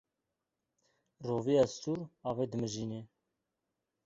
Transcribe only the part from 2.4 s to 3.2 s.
dimijîne.